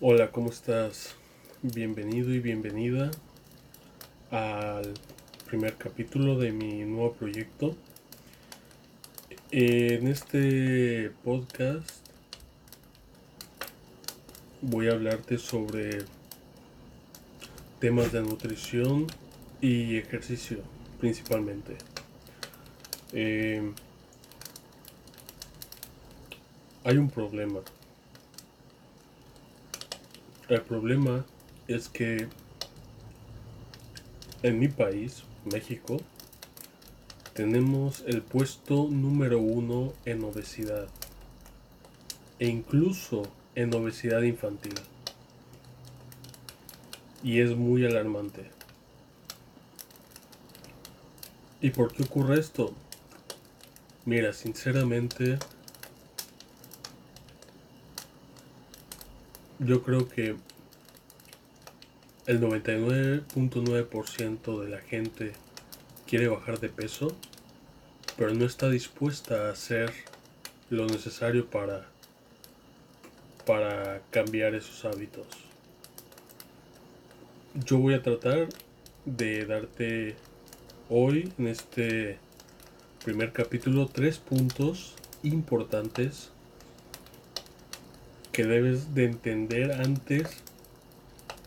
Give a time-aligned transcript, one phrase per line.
[0.00, 1.16] Hola, ¿cómo estás?
[1.60, 3.10] Bienvenido y bienvenida
[4.30, 4.94] al
[5.44, 7.74] primer capítulo de mi nuevo proyecto.
[9.50, 11.90] En este podcast
[14.62, 16.04] voy a hablarte sobre
[17.80, 19.08] temas de nutrición
[19.60, 20.58] y ejercicio
[21.00, 21.76] principalmente.
[23.12, 23.72] Eh,
[26.84, 27.62] hay un problema
[30.48, 31.26] el problema
[31.66, 32.28] es que
[34.42, 35.98] en mi país, México,
[37.34, 40.88] tenemos el puesto número uno en obesidad
[42.38, 43.22] e incluso
[43.54, 44.74] en obesidad infantil.
[47.22, 48.50] Y es muy alarmante.
[51.60, 52.72] ¿Y por qué ocurre esto?
[54.04, 55.38] Mira, sinceramente,
[59.58, 60.36] yo creo que
[62.26, 65.32] el 99.9% de la gente
[66.06, 67.16] quiere bajar de peso,
[68.16, 69.92] pero no está dispuesta a hacer
[70.70, 71.88] lo necesario para,
[73.46, 75.26] para cambiar esos hábitos.
[77.64, 78.48] Yo voy a tratar
[79.04, 80.14] de darte
[80.88, 82.18] hoy, en este
[83.04, 86.30] primer capítulo, tres puntos importantes
[88.38, 90.28] que debes de entender antes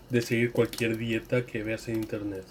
[0.10, 2.44] de seguir cualquier dieta que veas en internet.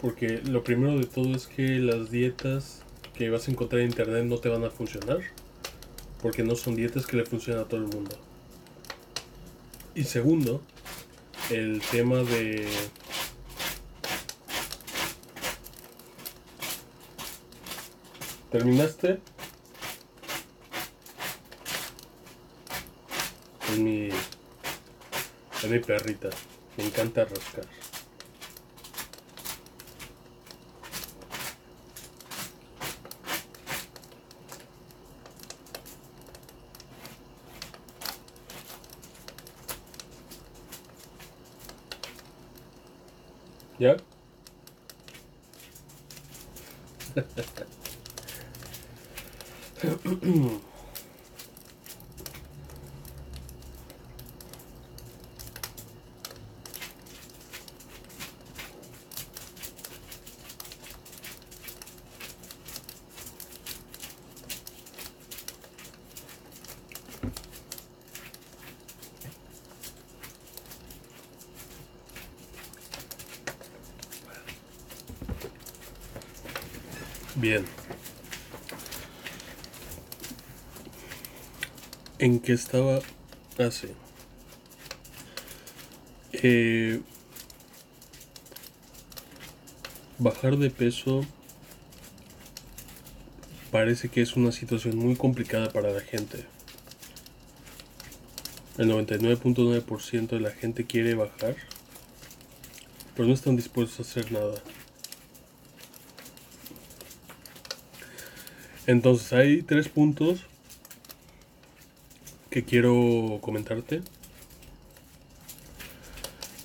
[0.00, 2.80] Porque lo primero de todo es que las dietas
[3.14, 5.18] que vas a encontrar en internet no te van a funcionar.
[6.22, 8.16] Porque no son dietas que le funcionan a todo el mundo.
[9.94, 10.62] Y segundo,
[11.50, 12.68] el tema de
[18.50, 19.20] ¿Terminaste?
[23.72, 24.08] Es mi.
[24.08, 26.28] Es mi perrita.
[26.76, 27.64] Me encanta rascar.
[43.78, 43.96] ¿Ya?
[77.42, 77.64] Bien.
[82.22, 83.00] ¿En qué estaba
[83.58, 83.88] así?
[86.32, 87.00] Eh,
[90.20, 91.26] bajar de peso
[93.72, 96.46] parece que es una situación muy complicada para la gente.
[98.78, 101.56] El 99.9% de la gente quiere bajar,
[103.16, 104.62] pero no están dispuestos a hacer nada.
[108.86, 110.46] Entonces hay tres puntos
[112.52, 114.02] que quiero comentarte.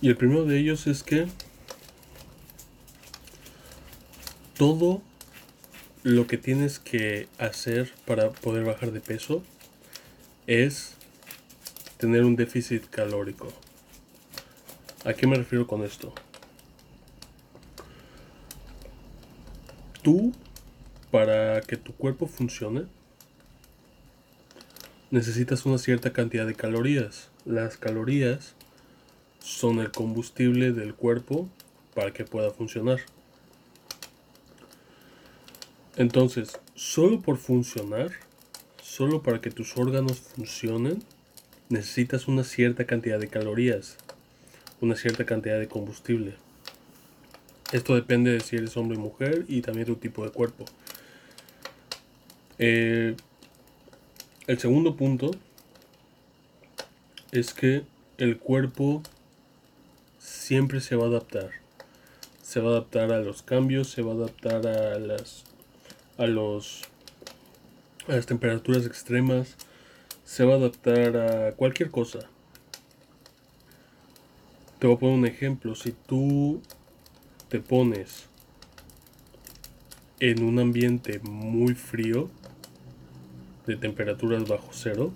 [0.02, 1.28] Y el primero de ellos es que
[4.58, 5.02] todo
[6.04, 9.42] lo que tienes que hacer para poder bajar de peso
[10.46, 10.96] es
[11.98, 13.48] tener un déficit calórico.
[15.06, 16.14] ¿A qué me refiero con esto?
[20.02, 20.34] Tú
[21.12, 22.88] para que tu cuerpo funcione,
[25.12, 27.30] necesitas una cierta cantidad de calorías.
[27.46, 28.54] Las calorías
[29.40, 31.50] son el combustible del cuerpo
[31.94, 33.00] para que pueda funcionar.
[35.96, 38.12] Entonces, solo por funcionar,
[38.82, 41.02] solo para que tus órganos funcionen,
[41.70, 43.98] necesitas una cierta cantidad de calorías,
[44.80, 46.36] una cierta cantidad de combustible.
[47.72, 50.66] Esto depende de si eres hombre o mujer y también tu tipo de cuerpo.
[52.60, 53.16] Eh,
[54.48, 55.32] el segundo punto
[57.32, 57.84] es que
[58.18, 59.04] el cuerpo
[60.20, 61.52] siempre se va a adaptar.
[62.42, 65.44] Se va a adaptar a los cambios, se va a adaptar a las
[66.18, 66.84] a los
[68.08, 69.58] a las temperaturas extremas,
[70.24, 72.20] se va a adaptar a cualquier cosa.
[74.80, 76.62] Te voy a poner un ejemplo, si tú
[77.50, 78.28] te pones
[80.22, 82.30] en un ambiente muy frío,
[83.68, 85.12] de temperaturas bajo cero,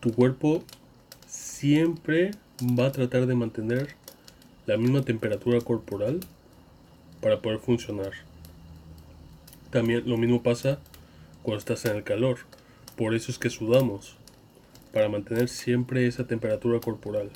[0.00, 0.62] tu cuerpo
[1.26, 3.94] siempre va a tratar de mantener
[4.66, 6.20] la misma temperatura corporal
[7.20, 8.12] para poder funcionar.
[9.70, 10.78] También lo mismo pasa
[11.42, 12.38] cuando estás en el calor.
[12.96, 14.16] Por eso es que sudamos,
[14.92, 17.30] para mantener siempre esa temperatura corporal.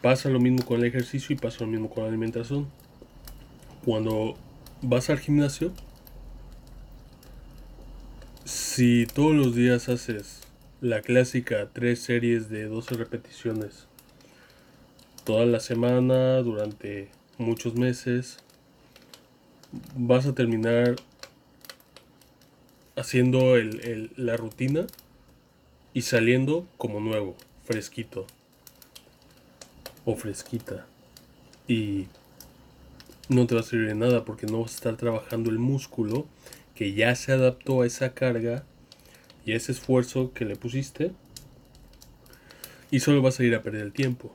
[0.00, 2.68] Pasa lo mismo con el ejercicio y pasa lo mismo con la alimentación.
[3.84, 4.36] Cuando
[4.80, 5.72] vas al gimnasio,
[8.74, 10.40] si todos los días haces
[10.80, 13.86] la clásica tres series de 12 repeticiones
[15.22, 18.38] toda la semana durante muchos meses,
[19.94, 20.96] vas a terminar
[22.96, 23.54] haciendo
[24.16, 24.88] la rutina
[25.92, 28.26] y saliendo como nuevo, fresquito
[30.04, 30.84] o fresquita.
[31.68, 32.08] Y
[33.28, 36.26] no te va a servir de nada porque no vas a estar trabajando el músculo
[36.74, 38.64] que ya se adaptó a esa carga
[39.44, 41.12] y ese esfuerzo que le pusiste
[42.90, 44.34] y solo vas a ir a perder el tiempo.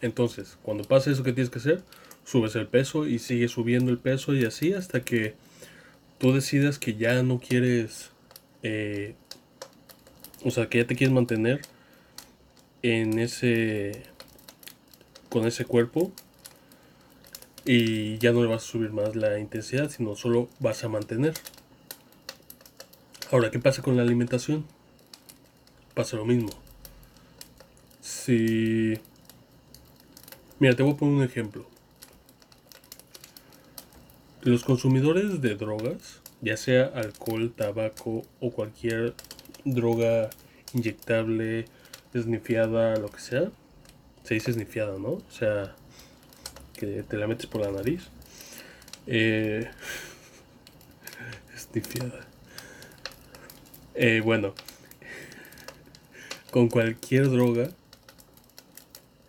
[0.00, 1.82] Entonces, cuando pasa eso que tienes que hacer,
[2.24, 5.34] subes el peso y sigues subiendo el peso y así hasta que
[6.18, 8.10] tú decidas que ya no quieres,
[8.62, 9.14] eh,
[10.44, 11.62] o sea, que ya te quieres mantener
[12.82, 14.02] en ese,
[15.28, 16.12] con ese cuerpo
[17.64, 21.34] y ya no le vas a subir más la intensidad, sino solo vas a mantener.
[23.30, 24.64] Ahora, ¿qué pasa con la alimentación?
[25.92, 26.48] Pasa lo mismo.
[28.00, 28.94] Si...
[30.58, 31.66] Mira, te voy a poner un ejemplo.
[34.40, 39.12] Los consumidores de drogas, ya sea alcohol, tabaco o cualquier
[39.66, 40.30] droga
[40.72, 41.66] inyectable,
[42.14, 43.50] esnifiada, lo que sea,
[44.22, 45.10] se dice esnifiada, ¿no?
[45.10, 45.76] O sea,
[46.72, 48.08] que te la metes por la nariz.
[49.06, 49.68] Eh,
[51.54, 52.27] esnifiada.
[54.00, 54.54] Eh, bueno,
[56.52, 57.70] con cualquier droga,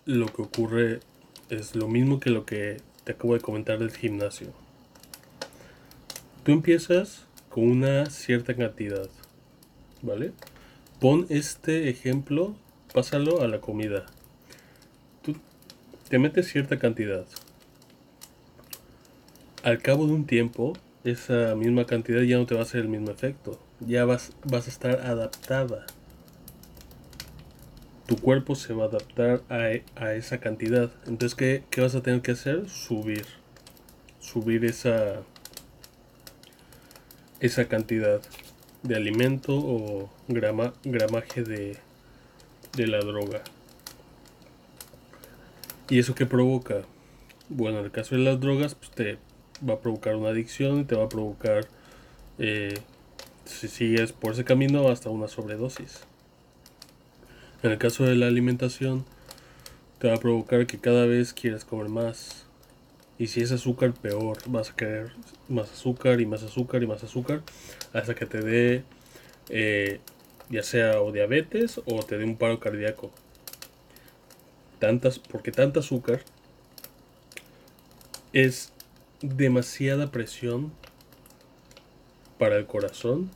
[0.05, 0.99] lo que ocurre
[1.49, 4.53] es lo mismo que lo que te acabo de comentar del gimnasio.
[6.43, 9.09] Tú empiezas con una cierta cantidad,
[10.03, 10.33] ¿vale?
[10.99, 12.55] Pon este ejemplo,
[12.93, 14.05] pásalo a la comida.
[15.23, 15.35] Tú
[16.09, 17.25] te metes cierta cantidad.
[19.63, 20.73] Al cabo de un tiempo,
[21.03, 23.59] esa misma cantidad ya no te va a hacer el mismo efecto.
[23.85, 25.85] Ya vas, vas a estar adaptada.
[28.07, 30.91] Tu cuerpo se va a adaptar a, esa cantidad.
[31.05, 32.67] Entonces, ¿qué, ¿qué, vas a tener que hacer?
[32.69, 33.25] Subir.
[34.19, 35.21] Subir esa,
[37.39, 38.21] esa cantidad
[38.83, 41.77] de alimento o grama, gramaje de,
[42.75, 43.43] de la droga.
[45.89, 46.83] ¿Y eso qué provoca?
[47.49, 49.17] Bueno, en el caso de las drogas, pues te
[49.67, 51.67] va a provocar una adicción y te va a provocar,
[52.37, 52.75] eh,
[53.49, 56.01] si sigues por ese camino, hasta una sobredosis.
[57.61, 59.05] En el caso de la alimentación,
[59.99, 62.45] te va a provocar que cada vez quieras comer más.
[63.17, 64.37] Y si es azúcar, peor.
[64.45, 65.11] Vas a querer
[65.49, 67.41] más azúcar y más azúcar y más azúcar.
[67.91, 68.83] Hasta que te dé,
[69.49, 69.99] eh,
[70.49, 73.11] ya sea o diabetes o te dé un paro cardíaco.
[74.79, 76.21] Tantas, porque tanta azúcar
[78.31, 78.71] es
[79.21, 80.71] demasiada presión
[82.37, 83.29] para el corazón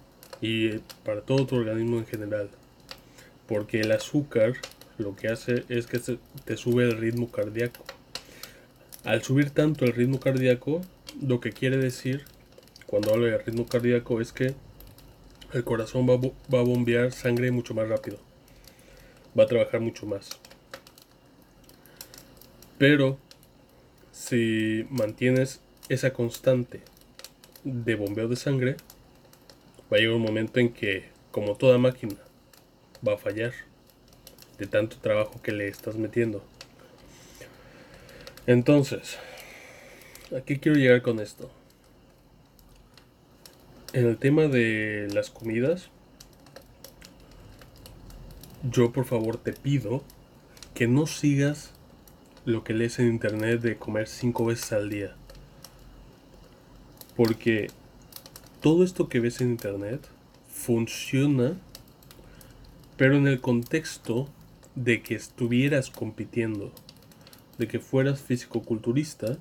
[0.44, 2.50] y para todo tu organismo en general.
[3.48, 4.52] Porque el azúcar
[4.98, 6.00] lo que hace es que
[6.44, 7.86] te sube el ritmo cardíaco.
[9.06, 10.82] Al subir tanto el ritmo cardíaco,
[11.22, 12.26] lo que quiere decir
[12.88, 14.54] cuando hablo de ritmo cardíaco es que
[15.54, 18.18] el corazón va, va a bombear sangre mucho más rápido.
[19.40, 20.28] Va a trabajar mucho más.
[22.78, 23.18] Pero
[24.12, 26.82] si mantienes esa constante
[27.64, 28.76] de bombeo de sangre,
[29.94, 32.16] va a llegar un momento en que, como toda máquina,
[33.08, 33.54] va a fallar
[34.58, 36.44] de tanto trabajo que le estás metiendo.
[38.48, 39.20] Entonces,
[40.36, 41.52] aquí quiero llegar con esto?
[43.94, 45.90] En el tema de las comidas,
[48.64, 50.04] yo por favor te pido
[50.74, 51.72] que no sigas
[52.46, 55.16] lo que lees en internet de comer cinco veces al día.
[57.16, 57.68] Porque
[58.64, 60.08] todo esto que ves en internet
[60.48, 61.58] funciona,
[62.96, 64.30] pero en el contexto
[64.74, 66.72] de que estuvieras compitiendo,
[67.58, 69.38] de que fueras físico-culturista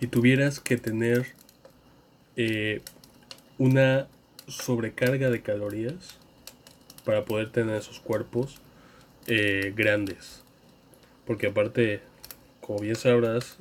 [0.00, 1.26] y tuvieras que tener
[2.36, 2.80] eh,
[3.58, 4.08] una
[4.46, 6.16] sobrecarga de calorías
[7.04, 8.62] para poder tener esos cuerpos
[9.26, 10.42] eh, grandes.
[11.26, 12.00] Porque aparte,
[12.62, 13.58] como bien sabrás,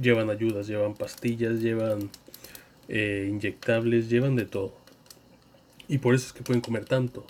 [0.00, 2.08] llevan ayudas, llevan pastillas, llevan
[2.88, 4.74] eh, inyectables, llevan de todo.
[5.88, 7.26] Y por eso es que pueden comer tanto.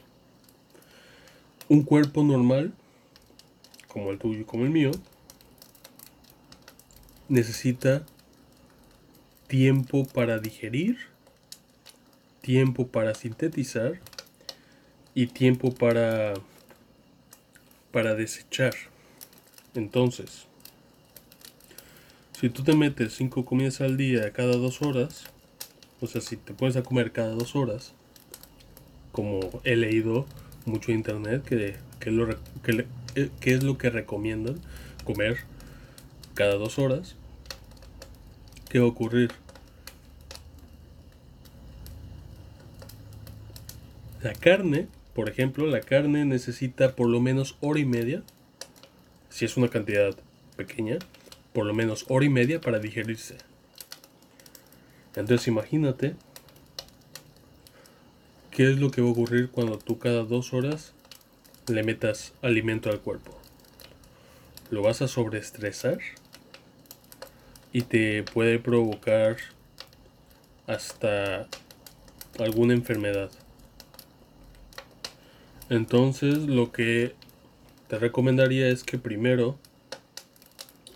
[1.68, 2.72] Un cuerpo normal,
[3.88, 4.90] como el tuyo y como el mío,
[7.28, 8.04] necesita
[9.46, 10.98] tiempo para digerir,
[12.40, 14.00] tiempo para sintetizar
[15.14, 16.34] y tiempo para
[17.92, 18.74] para desechar.
[19.74, 20.46] Entonces,
[22.40, 25.26] si tú te metes cinco comidas al día cada dos horas,
[26.02, 27.94] o sea, si te pones a comer cada dos horas,
[29.12, 30.26] como he leído
[30.64, 32.28] mucho en internet, que, lo,
[32.62, 34.60] que, eh, que es lo que recomiendan
[35.04, 35.38] comer
[36.34, 37.14] cada dos horas,
[38.68, 39.30] ¿qué va a ocurrir?
[44.22, 48.24] La carne, por ejemplo, la carne necesita por lo menos hora y media,
[49.30, 50.16] si es una cantidad
[50.56, 50.98] pequeña,
[51.52, 53.51] por lo menos hora y media para digerirse.
[55.14, 56.14] Entonces imagínate
[58.50, 60.92] qué es lo que va a ocurrir cuando tú cada dos horas
[61.68, 63.38] le metas alimento al cuerpo.
[64.70, 65.98] Lo vas a sobreestresar
[67.72, 69.36] y te puede provocar
[70.66, 71.46] hasta
[72.38, 73.30] alguna enfermedad.
[75.68, 77.14] Entonces lo que
[77.88, 79.58] te recomendaría es que primero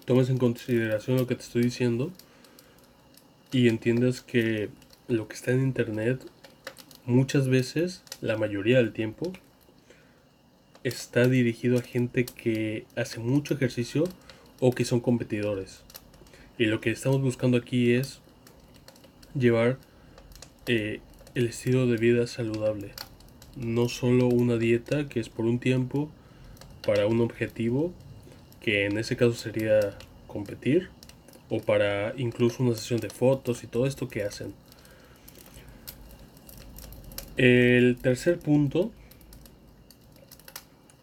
[0.05, 2.13] tomes en consideración lo que te estoy diciendo
[3.53, 4.69] y entiendas que
[5.09, 6.21] lo que está en internet
[7.05, 9.33] muchas veces, la mayoría del tiempo,
[10.85, 14.05] está dirigido a gente que hace mucho ejercicio
[14.61, 15.83] o que son competidores.
[16.59, 18.21] Y lo que estamos buscando aquí es
[19.35, 19.79] llevar
[20.67, 21.01] eh,
[21.35, 22.93] el estilo de vida saludable.
[23.57, 26.11] No solo una dieta que es por un tiempo
[26.85, 27.93] para un objetivo,
[28.61, 30.89] que en ese caso sería competir,
[31.49, 34.55] o para incluso una sesión de fotos y todo esto que hacen.
[37.37, 38.91] El tercer punto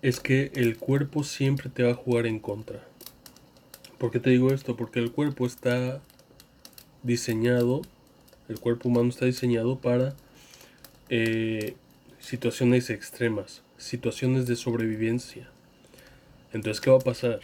[0.02, 2.84] es que el cuerpo siempre te va a jugar en contra.
[3.98, 4.76] ¿Por qué te digo esto?
[4.76, 6.02] Porque el cuerpo está
[7.04, 7.84] diseñado,
[8.50, 10.16] el cuerpo humano está diseñado para
[11.10, 11.76] eh,
[12.20, 15.50] situaciones extremas, situaciones de sobrevivencia.
[16.52, 17.40] Entonces, ¿qué va a pasar?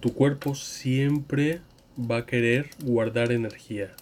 [0.00, 1.60] Tu cuerpo siempre
[1.98, 3.94] va a querer guardar energía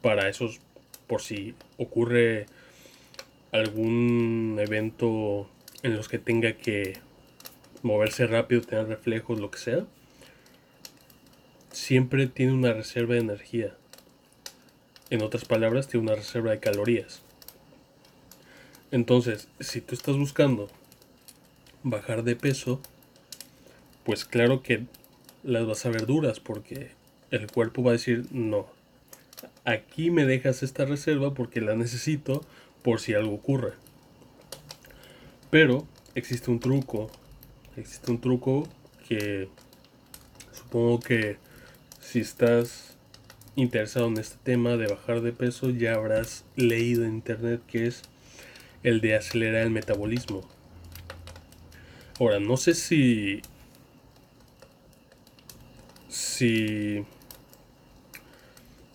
[0.00, 0.60] para esos,
[1.06, 2.46] por si ocurre
[3.52, 5.48] algún evento
[5.82, 6.98] en los que tenga que
[7.82, 9.86] moverse rápido, tener reflejos, lo que sea,
[11.70, 13.76] siempre tiene una reserva de energía.
[15.10, 17.22] En otras palabras, tiene una reserva de calorías.
[18.90, 20.68] Entonces, si tú estás buscando
[21.82, 22.80] bajar de peso,
[24.04, 24.84] pues claro que
[25.42, 26.90] las vas a ver duras porque
[27.30, 28.66] el cuerpo va a decir, no,
[29.64, 32.44] aquí me dejas esta reserva porque la necesito
[32.82, 33.72] por si algo ocurre.
[35.50, 37.10] Pero existe un truco
[37.76, 38.68] existe un truco
[39.08, 39.48] que
[40.52, 41.36] supongo que
[42.00, 42.96] si estás
[43.56, 48.02] interesado en este tema de bajar de peso ya habrás leído en internet que es
[48.82, 50.42] el de acelerar el metabolismo.
[52.18, 53.42] Ahora, no sé si
[56.42, 57.04] si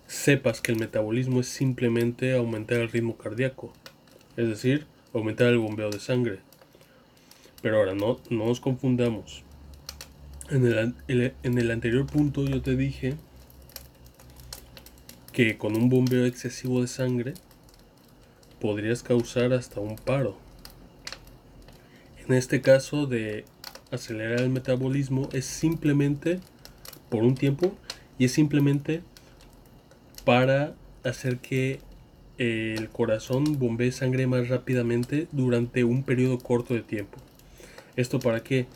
[0.06, 3.72] sepas que el metabolismo es simplemente aumentar el ritmo cardíaco,
[4.36, 6.40] es decir, aumentar el bombeo de sangre.
[7.62, 9.44] Pero ahora no, nos confundamos.
[10.50, 13.16] En el, en el anterior punto yo te dije
[15.32, 17.34] que con un bombeo excesivo de sangre
[18.60, 20.38] podrías causar hasta un paro.
[22.28, 23.46] En este caso de
[23.90, 26.42] acelerar el metabolismo es simplemente
[27.10, 27.74] por un tiempo
[28.18, 29.02] y es simplemente
[30.26, 31.80] para hacer que
[32.38, 37.18] el corazón bombee sangre más rápidamente durante un periodo corto de tiempo.
[37.96, 38.68] ¿Esto para qué?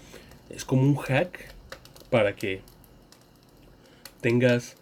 [0.49, 1.53] Es como un hack
[2.09, 2.61] para que
[4.21, 4.75] tengas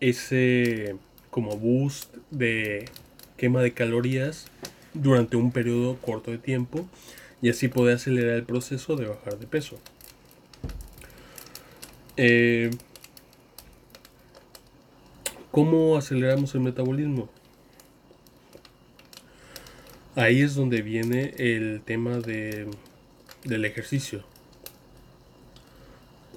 [0.00, 0.96] ese
[1.30, 2.86] como boost de
[3.36, 4.46] quema de calorías
[4.94, 6.88] durante un periodo corto de tiempo
[7.42, 9.78] y así poder acelerar el proceso de bajar de peso.
[12.16, 12.70] Eh,
[15.50, 17.28] ¿Cómo aceleramos el metabolismo?
[20.14, 22.68] Ahí es donde viene el tema de
[23.44, 24.22] del ejercicio.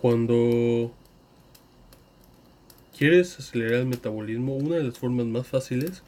[0.01, 0.91] Cuando
[2.97, 6.01] quieres acelerar el metabolismo, una de las formas más fáciles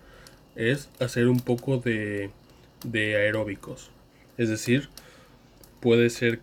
[0.55, 2.31] es hacer un poco de,
[2.83, 3.91] de aeróbicos.
[4.37, 4.89] Es decir,
[5.79, 6.41] puede ser,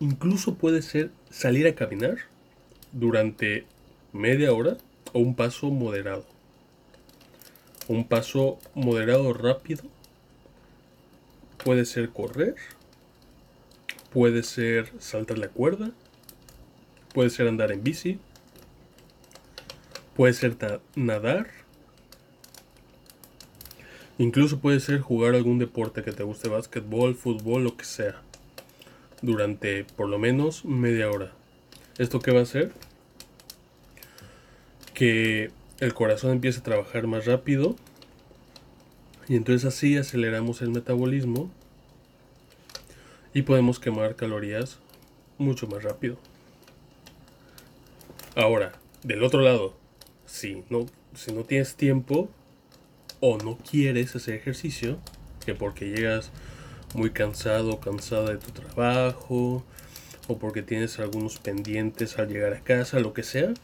[0.00, 2.18] incluso puede ser salir a caminar
[2.92, 3.64] durante
[4.12, 4.76] media hora
[5.12, 6.24] o un paso moderado.
[7.88, 9.82] Un paso moderado rápido
[11.64, 12.54] puede ser correr,
[14.12, 15.90] puede ser saltar la cuerda,
[17.14, 18.18] puede ser andar en bici,
[20.14, 20.56] puede ser
[20.94, 21.48] nadar,
[24.18, 28.22] incluso puede ser jugar algún deporte que te guste, básquetbol, fútbol, lo que sea,
[29.22, 31.32] durante por lo menos media hora.
[31.98, 32.72] ¿Esto qué va a hacer?
[34.98, 37.76] Que el corazón empiece a trabajar más rápido
[39.28, 41.52] y entonces así aceleramos el metabolismo
[43.32, 44.80] y podemos quemar calorías
[45.38, 46.16] mucho más rápido.
[48.34, 48.72] Ahora,
[49.04, 49.76] del otro lado,
[50.26, 52.28] si no, si no tienes tiempo
[53.20, 54.98] o no quieres hacer ejercicio,
[55.46, 56.32] que porque llegas
[56.94, 59.62] muy cansado o cansada de tu trabajo,
[60.26, 63.54] o porque tienes algunos pendientes al llegar a casa, lo que sea,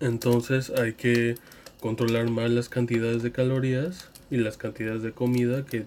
[0.00, 1.36] entonces hay que
[1.80, 5.86] controlar más las cantidades de calorías y las cantidades de comida que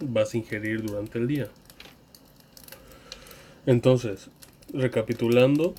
[0.00, 1.48] vas a ingerir durante el día.
[3.66, 4.30] Entonces,
[4.72, 5.74] recapitulando,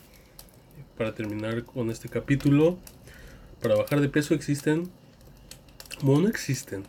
[0.98, 2.78] para terminar con este capítulo,
[3.62, 4.90] para bajar de peso existen,
[6.02, 6.84] bueno, no existen,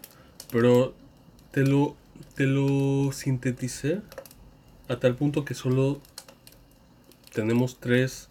[0.50, 0.94] pero
[1.50, 1.96] te lo,
[2.34, 4.00] te lo sinteticé
[4.88, 6.00] a tal punto que solo
[7.32, 8.28] tenemos tres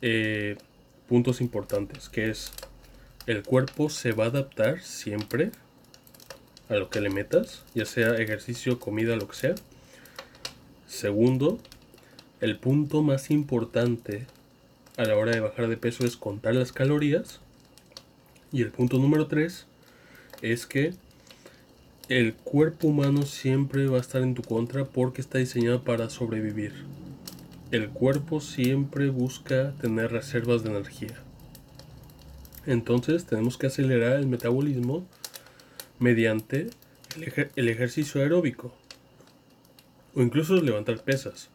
[0.00, 0.56] eh,
[1.12, 2.52] puntos importantes, que es
[3.26, 5.50] el cuerpo se va a adaptar siempre
[6.70, 9.54] a lo que le metas, ya sea ejercicio, comida, lo que sea.
[10.86, 11.58] Segundo,
[12.40, 14.26] el punto más importante
[14.96, 17.40] a la hora de bajar de peso es contar las calorías.
[18.50, 19.66] Y el punto número 3
[20.40, 20.94] es que
[22.08, 26.72] el cuerpo humano siempre va a estar en tu contra porque está diseñado para sobrevivir.
[27.72, 31.14] El cuerpo siempre busca tener reservas de energía.
[32.66, 35.06] Entonces tenemos que acelerar el metabolismo
[35.98, 36.68] mediante
[37.56, 38.74] el, ejercicio aeróbico
[40.14, 41.48] o incluso levantar pesas.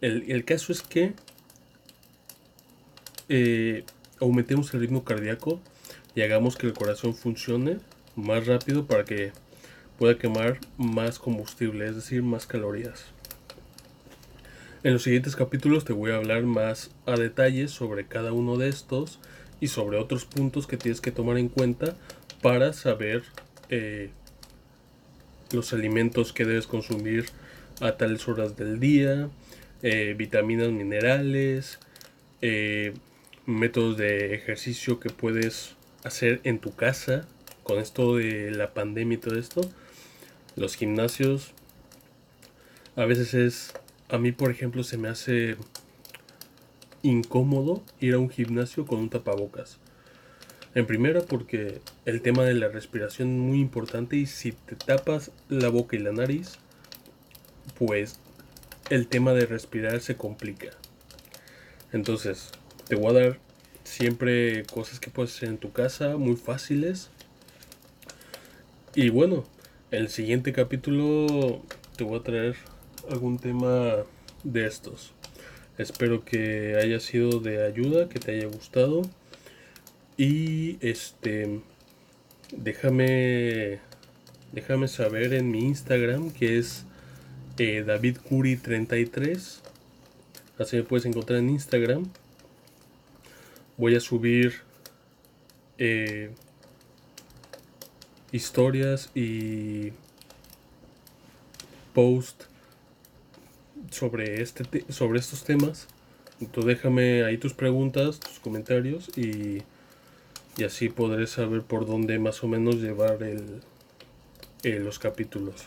[0.00, 1.14] El, caso es que
[3.28, 3.84] eh,
[4.20, 5.60] aumentemos el ritmo cardíaco
[6.14, 7.80] y hagamos que el corazón funcione
[8.14, 9.32] más rápido para que
[9.98, 13.06] pueda quemar más combustible, es decir, más calorías.
[14.84, 18.68] En los siguientes capítulos te voy a hablar más a detalle sobre cada uno de
[18.68, 19.20] estos
[19.60, 21.94] y sobre otros puntos que tienes que tomar en cuenta
[22.40, 23.22] para saber
[23.68, 24.10] eh,
[25.52, 27.26] los alimentos que debes consumir
[27.80, 29.28] a tales horas del día,
[29.84, 31.78] eh, vitaminas, minerales,
[32.40, 32.92] eh,
[33.46, 37.28] métodos de ejercicio que puedes hacer en tu casa
[37.62, 39.60] con esto de la pandemia y todo esto.
[40.56, 41.52] Los gimnasios
[42.96, 43.72] a veces es,
[44.12, 45.56] a mí por ejemplo se me hace
[47.02, 49.78] incómodo ir a un gimnasio con un tapabocas.
[50.74, 55.30] En primera porque el tema de la respiración es muy importante y si te tapas
[55.48, 56.58] la boca y la nariz,
[57.78, 58.20] pues
[58.90, 60.68] el tema de respirar se complica.
[61.90, 62.50] Entonces,
[62.88, 63.38] te voy a dar
[63.82, 67.08] siempre cosas que puedes hacer en tu casa, muy fáciles.
[68.94, 69.44] Y bueno,
[69.90, 71.62] en el siguiente capítulo
[71.96, 72.56] te voy a traer
[73.10, 74.04] algún tema
[74.44, 75.12] de estos.
[75.78, 79.02] Espero que haya sido de ayuda, que te haya gustado.
[80.16, 81.60] Y este,
[82.54, 83.80] déjame,
[84.52, 86.84] déjame saber en mi Instagram que es
[87.58, 89.60] eh, DavidCuri33.
[90.58, 92.08] Así me puedes encontrar en Instagram.
[93.78, 94.60] Voy a subir
[95.78, 96.30] eh,
[98.30, 99.92] historias y
[101.94, 102.51] post
[103.90, 105.88] sobre este sobre estos temas.
[106.40, 109.62] Entonces déjame ahí tus preguntas, tus comentarios y
[110.56, 113.62] y así podré saber por dónde más o menos llevar el,
[114.62, 115.64] eh, los capítulos.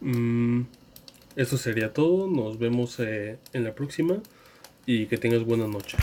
[0.00, 0.62] Mm,
[1.36, 4.22] eso sería todo, nos vemos eh, en la próxima
[4.86, 5.96] y que tengas buena noche.